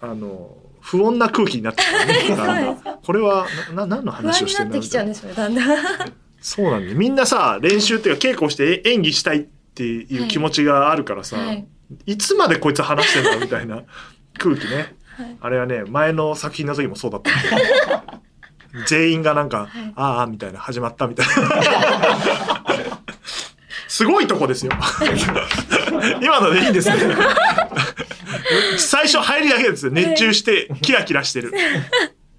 [0.00, 2.76] あの不穏な空気になってきたね。
[3.04, 6.12] これはなな何の不話をしてんだ安になってきちゃうんですよねだんだん
[6.42, 9.42] そうなんだみんなさ練習っていうか稽古して演技したいっ
[9.74, 11.66] ていう気持ちがあるからさ、はい。
[12.04, 13.84] い、つまでこいつ話してんだみたいな
[14.38, 15.36] 空気ね、はい。
[15.40, 17.30] あれはね前の作品の時もそうだった。
[18.86, 19.92] 全員がなんか、はい。
[19.96, 21.32] ああみたいな始まったみたいな。
[23.86, 24.72] すごいとこですよ。
[26.22, 26.96] 今のでいいんですね。
[28.78, 29.92] 最初入りだけですよ。
[29.92, 31.52] 熱中してキラキラしてる。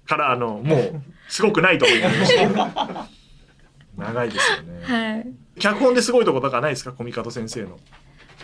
[0.06, 3.08] からあのもうすごくないとこになりました
[4.04, 5.26] 長いですよね、はい。
[5.60, 6.92] 脚本ですごいとこだからないですか？
[6.92, 7.78] コミカド先生の。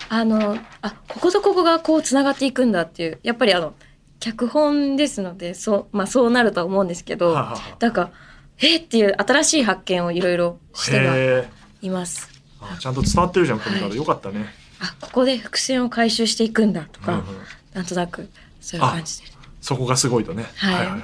[0.08, 3.18] あのあこことここがこうつながっていくんだっていう。
[3.22, 3.74] やっぱりあの
[4.18, 8.10] 脚本ですのでそう,、まあ、そうなるとは思うんですけどはははだから
[8.58, 11.48] えっっていう新しい発見をいろいろして
[11.82, 12.28] います。
[12.60, 13.96] あちゃんと伝わってるじゃんコミカド、はい。
[13.96, 14.46] よかったね、
[14.80, 17.24] あここで伏線を回収していくんだとか、うんうん
[17.72, 18.28] なんとなく
[18.60, 19.26] そういう感じで。
[19.60, 21.00] そこがすごいとね、はいはいはい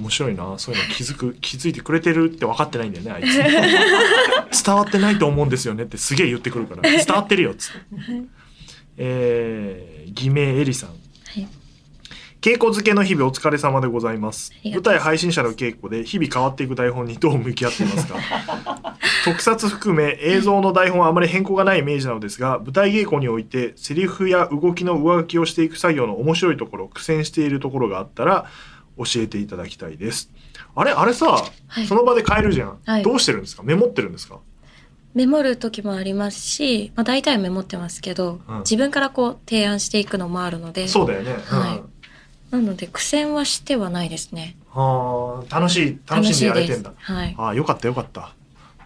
[0.00, 3.36] 面白いなそういうの気づく気づいてくれてるって分かってないんだよねあいつ。
[4.64, 6.82] 伝わってないと思うんですよねってすげえ言ってくるから。
[6.82, 7.78] 伝わってるよっつって、
[8.96, 10.90] えー、偽名エリさん。
[10.90, 10.94] は
[11.40, 11.48] い。
[12.40, 14.52] 稽古漬けの日々お疲れ様でございます。
[14.64, 18.96] 舞台配信者の稽古で日々変わっていく台本にどう向き合っていますか。
[19.24, 28.46] 特撮含め映像の台本はあまり変更がないイメージなのですが舞台稽古においてセリフや動きの上書きをしていく作業の面白いところ苦戦しているところがあったら
[28.98, 30.30] 教えていただきたいです。
[30.74, 31.86] あれあれさ、はい。
[31.86, 33.02] その場で変えるじゃん、はい。
[33.02, 33.62] どうしてるんですか？
[33.62, 34.38] メモってるんですか？
[35.14, 38.58] メモる時もありますし、まあ、大体メモってますけど、うん。
[38.58, 41.82] 自分からこう提案していくのもあるのでそうだよね、はい。
[42.54, 44.56] なので苦戦はしてはないですね。
[44.74, 46.92] うん、はあ楽しい楽しんでやれてんだ。
[46.96, 47.34] はい。
[47.38, 48.34] ああよかったよかった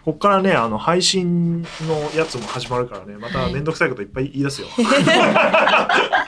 [0.05, 1.67] こっからねあの配信の
[2.15, 4.67] やつも始まるからねまた面倒くさいこといっぱい言い出すよ。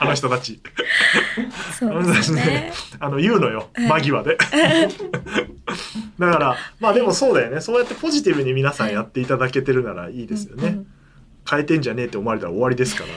[0.02, 0.60] の人たち。
[1.78, 2.72] そうですね。
[2.98, 4.38] あの言うのよ間際で。
[6.18, 7.60] だからまあでもそうだよね。
[7.60, 10.78] そうやってポジティブに皆さんやっていただけてるならいいですよね、
[11.48, 13.10] 変えてんじゃねえって思われたら終わりですから。
[13.10, 13.16] へ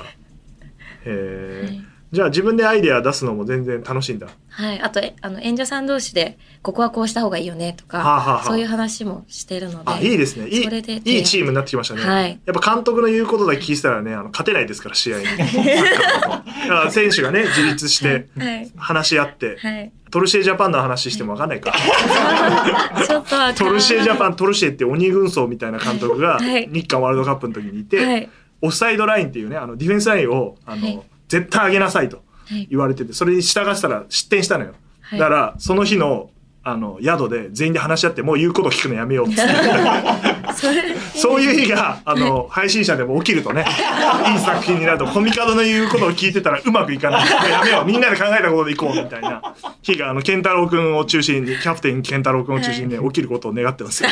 [1.06, 4.28] え、はいじゃあ自分でアイデア出すのも全然楽しいんだ。
[4.50, 8.44] はい、あとえあの演者さん同士でここはこうした方がいいよねとか、はあはあはあ。
[8.46, 10.48] そういう話もしてるのであいいですね。
[10.48, 12.40] いいいいチームになってきましたね、はい。
[12.46, 15.26] やっぱ監督の言うことだけ聞いてたらねあの勝てないですから試合に。
[16.90, 18.72] 選手がね自立してはい。
[18.76, 19.92] 話し合って、はい。
[20.10, 21.72] トルシエジャパンの話しても分かんないか。
[23.06, 26.68] ちょっとトルシエジャパントルシエって鬼軍曹みたいな監督がはい。
[26.72, 28.30] 日韓ワールドカップの時にいて、はい。
[28.62, 36.30] オフサイドラインっていうねあのディフェンスラインをあの、はい絶対上げなさいとはい言われててそれに従ってたら失点したのよ、はいだからその日の
[36.62, 39.42] あの宿で全員で話し合ってもう言うこと聞くのやめようって
[41.16, 43.66] そういう日が、あの、配信者でも起きるとね、
[44.32, 47.30] いい作品になると、コミカドの言うことを聞いてたらうまくいかない。
[47.50, 47.86] やめよう。
[47.86, 49.42] みんなで考えたことでいこう、みたいな
[49.82, 54.10] 日が、あの、ケンタロウくんを中心に、キャプテンケンタロウくんを中心にね、起きることを願ってますよ。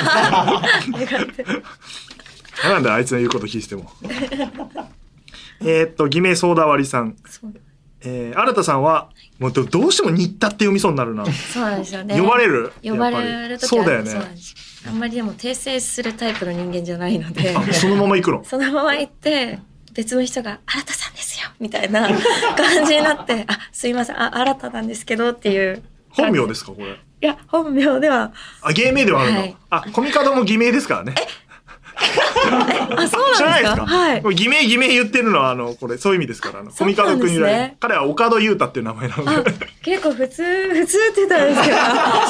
[2.63, 3.91] なんだ、あいつの言うこと聞いてても。
[5.61, 7.15] えーっと、偽名ソーダ割りさん。
[8.01, 11.25] えー、新田さんは、もうどどうしても新田って読みそうになるな。
[11.25, 12.19] そうなんですよね。
[12.19, 12.71] 呼ばれる？
[12.83, 14.11] 呼ばれる時そうだよね。
[14.87, 17.55] あんまりでも訂正するタイプの人間じゃないので。
[17.55, 18.43] あそのまま行くの？
[18.45, 19.59] そのまま行って
[19.93, 22.07] 別の人が「新田さんですよ」みたいな
[22.55, 24.21] 感じになって「あすいません。
[24.21, 25.81] あ新田なんですけど」っていう。
[26.11, 26.91] 本名ですすか、これ？
[26.93, 28.31] いや本名では。
[28.61, 29.55] あ、芸名ではあるの、はい。
[29.71, 31.15] あ、コミカドも偽名ですからね。
[32.97, 33.81] あそうないですか？
[33.81, 37.75] ですかはいこれ偽名偽名言ってるのは、あの、これ、そういう意味ですから、あの、コミカド君由来。
[37.79, 39.53] 彼は岡戸優太っていう名前なのあで。
[39.83, 41.77] 結構普通 普通って言ったらあれですけど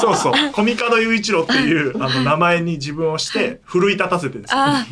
[0.00, 0.52] そうそう。
[0.52, 4.58] コミカド雄一郎っていう、あの、名前に自分をして、奮い立たせてですよ。
[4.60, 4.86] あ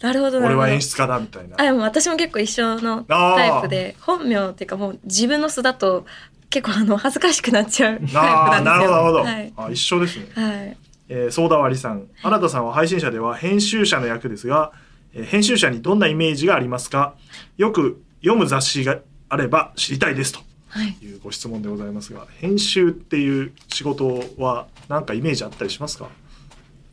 [0.00, 1.62] なるほどな俺は演出家だ、みたいなあ。
[1.62, 6.04] でも私も結構一緒のタイプで本名っていうかもう自分の素だと
[6.50, 9.18] 結構あの恥ずかしくなっちゃうタイプなんですよなるほど、なるほど。
[9.24, 10.26] はい、あ一緒ですね。
[10.34, 10.76] はい、
[11.08, 12.08] えー、ソーダ割りさん。
[12.22, 14.72] 新田さんは配信者では編集者の役ですが、
[15.14, 17.14] えー編集者にどんなイメージがありますか？
[17.58, 20.40] よく読む雑誌があれば知りたいですと。
[20.68, 26.08] はい、いうご質問でございますが編集っていう仕事は何かイメージあったりしますか？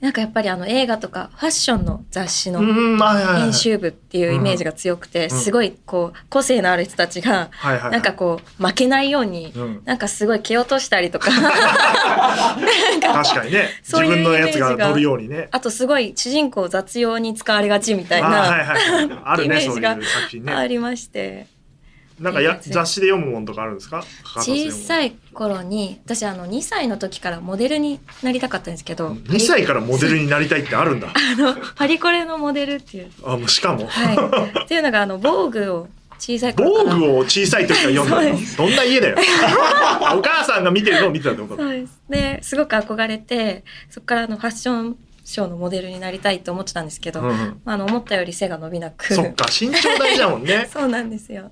[0.01, 7.49] なんかやっぱりあの映画とかファッションの雑誌の編集部っていうイメージが強くて、すごいこう個性のある人たちが、
[7.91, 11.29] なんかこう負けないように、なんかすごい蹴落としたりと か。
[11.31, 11.43] 確
[13.35, 13.69] かにね。
[13.83, 15.49] 自分のやつが乗るようにね。
[15.51, 18.77] あとすごい主人公雑用に使われがちみたいな、
[19.43, 19.97] イメージが
[20.57, 21.58] ありまして。
[22.19, 24.03] なんかや雑誌で読むものとかあるんですか？
[24.23, 31.07] 小さい頃に私あの2歳の時からモデルになりたかったんですけど2歳からモデルになりたいってあるんだ。
[31.15, 33.11] あのパリコレのモデルっていう。
[33.23, 34.13] あもうしかも、は
[34.59, 38.39] い、っていうのがあの防具を小さい頃防具を小さい時から読んだの。
[38.57, 39.15] どんな家だよ。
[40.17, 41.57] お母さんが見てるのを見てたってこと？
[41.57, 42.01] そうです。
[42.09, 49.13] ですごく憧れてそこからあのファッションショーのモデルになりたいと思ってたんですけど、うんうん、あの思ったより背が伸びなく。
[49.13, 50.67] そっか身長大事だもんね。
[50.73, 51.51] そうなんですよ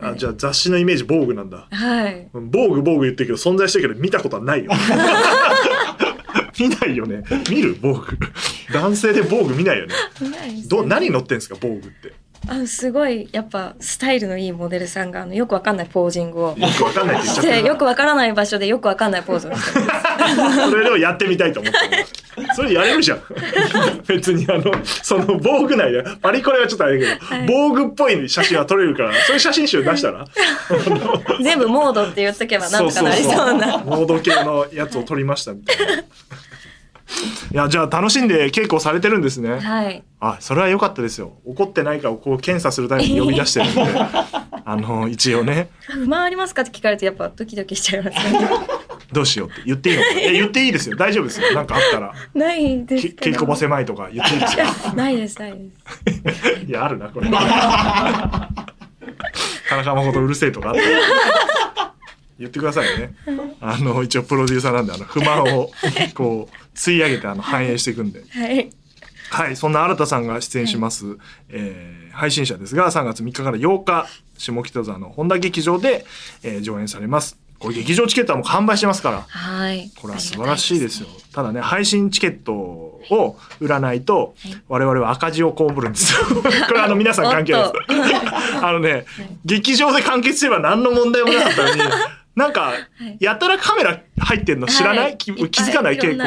[0.00, 1.68] あじゃあ雑誌のイメージ防具なんだ。
[1.70, 2.28] はい。
[2.32, 4.70] 防具防具言ってるけど存在してるけど見たことはないよ。
[6.58, 7.22] 見ないよね。
[7.50, 7.76] 見る？
[7.80, 8.18] 防具。
[8.72, 9.94] 男性で防具見ないよね。
[10.68, 11.56] ど何乗ってんですか？
[11.60, 12.12] 防具って。
[12.48, 16.48] あのすごいやっぱスタイルのいいモデルさんがあのよくわかんないポージングを。
[16.56, 21.78] よくわかんないって言っちゃってよくわからない場所でよくわかんないポーズをしてますそれでもやってみたいと思って
[22.54, 23.22] それやれるじゃん。
[24.06, 26.04] 別にあのその防具内で。
[26.20, 30.26] パリコレはちょっとあれだけど、はい、防具っぽい写真は撮れるからそういう写真集出したら。
[31.42, 33.78] 全部モードって言っとけばなんとかなりそうな。
[33.78, 36.02] モード系のやつを撮りましたみたいな。
[37.52, 39.58] いや、じゃあ楽しんで稽古されてるんですね。
[39.60, 40.02] はい。
[40.20, 41.34] あ、それは良かったですよ。
[41.44, 43.82] 怒ってないかをこう検査するために 呼び出してるんで、
[44.64, 45.68] あの、一応ね。
[45.80, 48.40] 不満ありますかって聞かれてやっぱドキドキしちゃいますね。
[49.12, 54.64] どうしようって言っていいのかえ言っていいですよ大丈夫ですよなんかあったらないです稽古場狭いとか言っていいですよ
[54.94, 57.30] ないですないですいやあるなこれ
[59.68, 60.86] 田中誠うるせえとかあったら
[62.38, 63.14] 言ってくださいね。
[63.60, 65.70] あの、一応プロデューサーなんで、あの、不満を、
[66.14, 68.22] こう、吸い上げて、あの、反映していくんで。
[68.30, 68.70] はい。
[69.30, 71.18] はい、そんな新田さんが出演します、はい、
[71.48, 74.06] えー、配信者ですが、3月3日から8日、
[74.38, 76.04] 下北沢の本田劇場で、
[76.42, 77.38] えー、上演されます。
[77.58, 79.22] これ劇場チケットはもう完売してますから。
[79.22, 79.90] はい。
[80.00, 81.08] これは素晴らしいですよ。
[81.08, 84.34] すね、ただね、配信チケットを売らないと、
[84.68, 86.20] 我々は赤字を被るんですよ。
[86.68, 88.64] これあの皆さん関係ないです。
[88.64, 89.06] あのね、
[89.44, 91.82] 劇場で完結すれば何の問題もなかったのに、
[92.36, 92.74] なんか、
[93.18, 95.96] やたらカメラ入ってんの知らない、はい、気づかない？
[95.96, 96.18] 稽古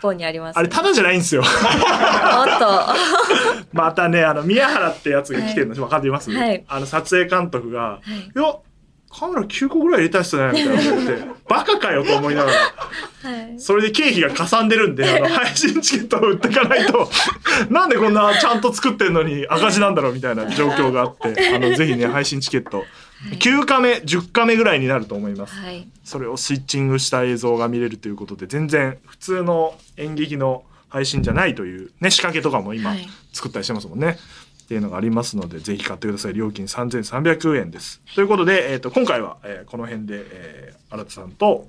[0.00, 0.24] 場に。
[0.24, 1.42] あります、ね、あれ、ただじゃないんですよ。
[1.42, 3.66] おっと。
[3.76, 8.54] またね、あの、宮原ってやつが来てるの、わ、かります、はい、あの、撮影監督が、はい、いや、
[9.10, 12.56] カメラ9個ぐらい入れた人だよみたいな思って、 バカかよと思いながら。
[12.56, 17.10] はい、それで経費がかさんでるんで、あの、 配信チケットを売っていかないと、
[17.70, 22.84] なんでこんなちゃんと作ってんのに赤字なんだろうみたいな状況があって、あの、ぜひね、配信チケット、
[23.28, 32.94] 9カメ10カメぐらいになると思います、はい、それをスイッチングした映像が見れるということで全然普通の演劇の配信じゃないというね仕掛けとかも今
[33.32, 34.18] 作ったりしてますもんね、はい、っ
[34.68, 41.68] ていうのがありますのでぜひ買ってください料金3300円ですということで、えーと、今回は、えー、この辺で、えー、新田さんと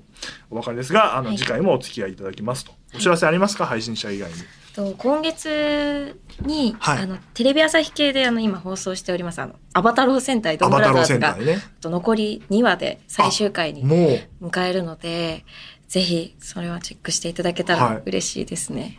[0.50, 4.36] お別れですがあの、次回もお付き合いいただきますとお知らせありますか、配信者以外に。
[4.74, 15.44] と今月に、はい、あのテレビ朝日系であの今放送しておりますあのアバタロー戦隊ドンブラザーズが、ね、と残り2話で最終回に迎えるので
[15.88, 18.80] ぜひそれはチェックしていただけたら嬉しいですね。
[18.80, 18.92] はい、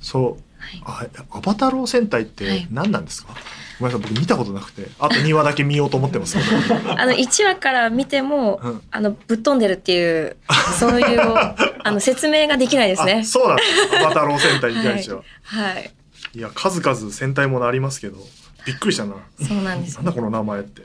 [0.00, 3.42] そう、はい、アバタロー戦隊って何なんですか、はい
[3.80, 6.36] ごめんなさい僕見たことなくてあと2話だけ見ようと思ってます
[6.96, 10.36] あの1話から見ても、うん、あのぶっ飛んでるっていう
[10.78, 11.20] そういう
[11.82, 13.24] あの説明ができないですね。
[13.24, 13.96] そうなんです。
[14.00, 15.90] アバタロー戦隊に対しては、はい、はい、
[16.34, 18.18] いや数々戦隊ものありますけど
[18.64, 19.14] びっくりしたな。
[19.46, 20.82] そうなんです、なんだこの名前って。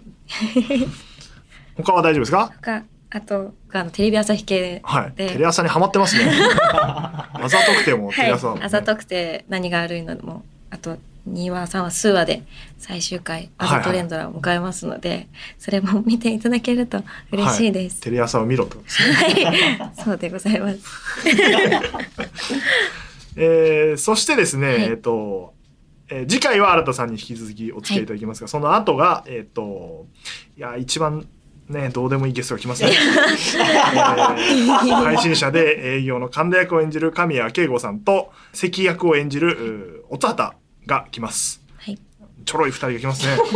[1.77, 2.51] 他は大丈夫ですか？
[2.61, 6.29] 他あとあのテレビ朝日系で、はい、テレ朝にはまってますね。
[6.71, 10.97] あざとくてもテレ朝、ね、あざとくて何が悪いのもあと
[11.31, 12.43] 2話3話数話で
[12.77, 19.91] 最終回アザトレンドラを迎えますので、はいはい、それも見ていただけると嬉しいです、はい、テレ朝を見ろと、ね、はい。
[20.03, 20.79] そうでございます。
[23.35, 25.53] えー、そしてですね、はい、えっ、ー、と
[26.11, 30.07] えー、次回は新田さんに引き続きお付き合いいただきますが、はい、その後が、えっ、ー、と、
[30.57, 31.27] いや、一番
[31.69, 32.89] ね、どうでもいいゲストが来ますね。
[32.93, 40.55] えー、配信者で営業の神田役を演じる神谷慶吾さんと、関役を演じる、おつはた
[40.89, 41.61] が来ます。
[41.77, 41.99] はい。
[42.43, 43.37] ちょろい二人が来ますね。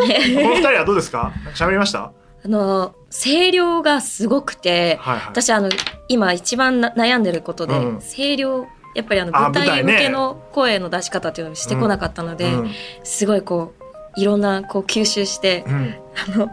[0.42, 1.34] この二人はどうですか？
[1.56, 2.14] 喋りました？
[2.46, 5.70] あの、声量がすごくて、はいはい、私あの、
[6.10, 12.72] 今一番悩んでることで、うん、声量、やっぱりあの舞台向けの声の出し方っていうのをしてこなかったので、うん、
[13.04, 15.96] すごいこう、いろんなこう吸収して、うん、
[16.36, 16.50] あの、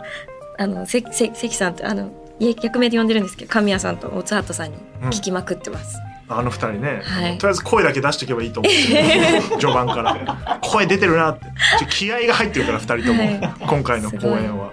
[0.59, 1.13] あの、関
[1.55, 4.79] さんって、あの、役名で呼んでるんですけど、神谷さんと大津畑さんに
[5.11, 5.99] 聞きまくってます。
[6.31, 9.43] あの二人ね、はい、とりあえず声だけ出しておけばいいと思って。
[9.59, 10.61] 序盤から。
[10.63, 11.47] 声出てるなって。
[11.89, 14.71] 気合が入ってるから二人とも、はい、今回の公演は。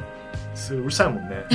[0.54, 1.46] すうるさいもんね。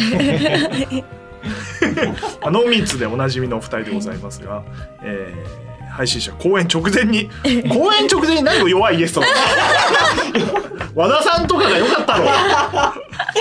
[2.45, 4.63] ノーミーツでおなじみのお二人でございますが、
[5.03, 7.29] えー、配信者公演直前に
[7.69, 9.23] 公演直前に何を弱いゲスト
[10.95, 12.25] 和田さんとかが良かったろ、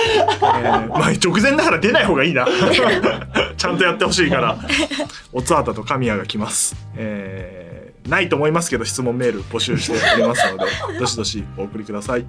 [0.02, 2.46] えー、まあ直前だから出ない方がいいな。
[3.56, 4.58] ちゃんとやってほしいから。
[5.32, 10.64] おつわたと神谷が来ます、えー、ないと思いますけど質問メール募集しておりますので
[10.98, 12.26] どしどしお送りください。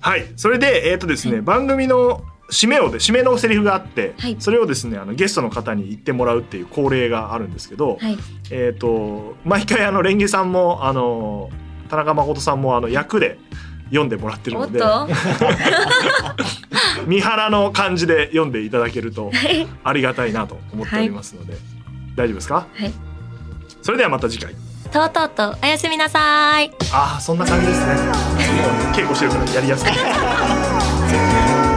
[0.00, 0.26] はい。
[0.36, 8.18] それでえっ、ー、とですね、番組の締めをで締めのセリフがあって、はい、それをですねあのゲストの方に言ってもらうっていう恒例があるんですけど、はい、
[8.50, 11.50] えっ、と毎回あのレンゲさんもあの
[11.88, 13.38] 田中誠さんもあの役で
[13.86, 14.80] 読んでもらってるので
[17.06, 19.30] 三原の感じで読んでいただけると
[19.84, 21.62] ありがたいなと思っておりますので、はい、
[22.16, 22.92] 大丈夫ですか、はい、
[23.82, 24.54] それではまた次回。
[24.92, 26.70] とうとうとおやすみなさい。
[26.92, 27.94] ああそんな感じですね。
[28.94, 29.92] 稽古してるからやりやすい